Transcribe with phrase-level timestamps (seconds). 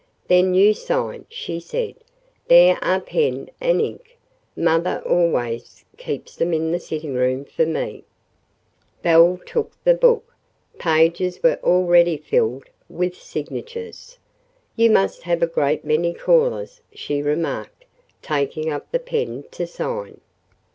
[0.29, 1.93] Then you sign," she said.
[2.47, 4.17] "There are pen and ink.
[4.55, 8.03] Mother always keeps them in the sitting room for me."
[9.03, 10.33] Belle took the book.
[10.79, 14.17] Pages were already filled with signatures.
[14.75, 17.85] "You must have a great many callers," she remarked,
[18.23, 20.19] taking up the pen to sign.